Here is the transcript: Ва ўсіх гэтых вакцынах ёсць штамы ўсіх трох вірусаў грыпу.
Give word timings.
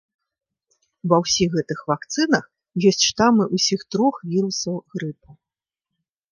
Ва 1.11 1.17
ўсіх 1.23 1.49
гэтых 1.57 1.79
вакцынах 1.91 2.45
ёсць 2.93 3.07
штамы 3.11 3.43
ўсіх 3.55 3.79
трох 3.95 4.15
вірусаў 4.33 4.75
грыпу. 4.97 5.29